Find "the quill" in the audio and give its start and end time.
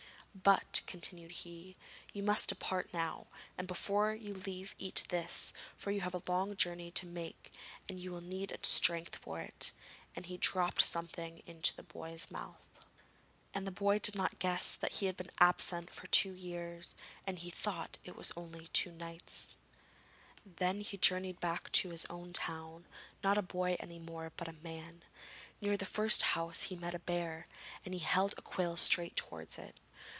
28.31-28.77